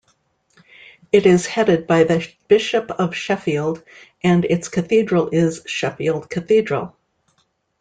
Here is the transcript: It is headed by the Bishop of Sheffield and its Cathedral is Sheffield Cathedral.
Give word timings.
It 1.11 1.27
is 1.27 1.45
headed 1.45 1.85
by 1.85 2.05
the 2.05 2.27
Bishop 2.47 2.89
of 2.89 3.13
Sheffield 3.15 3.83
and 4.23 4.43
its 4.45 4.67
Cathedral 4.67 5.29
is 5.31 5.61
Sheffield 5.67 6.27
Cathedral. 6.27 6.97